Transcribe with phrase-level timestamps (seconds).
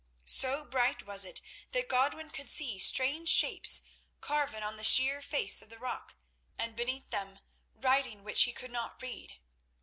[0.25, 1.41] So bright was it
[1.73, 3.83] that Godwin could see strange shapes
[4.19, 6.15] carven on the sheer face of the rock,
[6.57, 7.37] and beneath them
[7.75, 9.37] writing which he could not read.